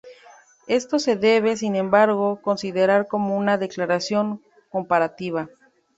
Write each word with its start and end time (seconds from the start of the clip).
Esto 0.65 0.97
se 0.97 1.15
debe, 1.15 1.55
sin 1.55 1.75
embargo, 1.75 2.41
considerar 2.41 3.07
como 3.07 3.37
una 3.37 3.59
declaración 3.59 4.41
comparativa. 4.71 5.47